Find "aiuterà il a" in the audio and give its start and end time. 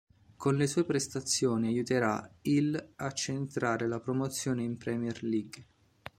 1.67-3.11